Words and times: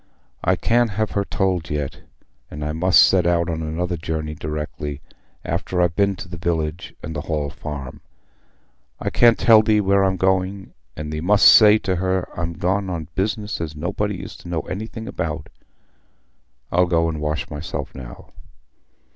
"I 0.43 0.55
can't 0.55 0.89
have 0.97 1.11
her 1.11 1.23
told 1.23 1.69
yet; 1.69 2.01
and 2.49 2.65
I 2.65 2.71
must 2.71 3.03
set 3.07 3.27
out 3.27 3.51
on 3.51 3.61
another 3.61 3.97
journey 3.97 4.33
directly, 4.33 4.99
after 5.45 5.79
I've 5.79 5.95
been 5.95 6.15
to 6.15 6.27
the 6.27 6.39
village 6.39 6.95
and 7.03 7.13
th' 7.13 7.25
Hall 7.25 7.51
Farm. 7.51 8.01
I 8.99 9.11
can't 9.11 9.37
tell 9.37 9.61
thee 9.61 9.79
where 9.79 10.03
I'm 10.03 10.17
going, 10.17 10.73
and 10.97 11.13
thee 11.13 11.21
must 11.21 11.45
say 11.47 11.77
to 11.77 11.97
her 11.97 12.27
I'm 12.35 12.53
gone 12.53 12.89
on 12.89 13.09
business 13.13 13.61
as 13.61 13.75
nobody 13.75 14.23
is 14.23 14.35
to 14.37 14.49
know 14.49 14.61
anything 14.61 15.07
about. 15.07 15.49
I'll 16.71 16.87
go 16.87 17.07
and 17.07 17.21
wash 17.21 17.47
myself 17.51 17.93
now." 17.93 18.31